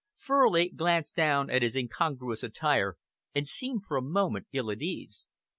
[0.17, 2.97] Furley glanced down at his incongruous attire
[3.35, 5.27] and seemed for a moment ill at ease.